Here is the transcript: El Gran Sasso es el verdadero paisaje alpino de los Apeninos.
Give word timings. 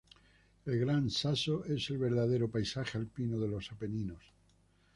El 0.65 0.79
Gran 0.79 1.11
Sasso 1.11 1.63
es 1.63 1.91
el 1.91 1.99
verdadero 1.99 2.49
paisaje 2.49 2.97
alpino 2.97 3.39
de 3.39 3.47
los 3.47 3.71
Apeninos. 3.71 4.33